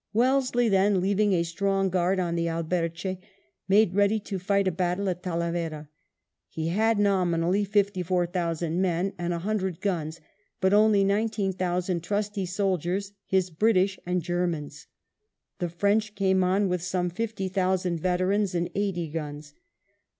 [0.13, 3.19] Wellesley then, leaving a strong guard on the Al berche,
[3.67, 5.89] made ready to fight a battle at Talavera.
[6.49, 10.19] He had, nominally, fifty four thousand men and a hundred guns,
[10.59, 14.87] but only nineteen thousand tnisty soldiers, his British and Germans.
[15.59, 19.53] The French came on with some fifty thousand veterans and eighty guns.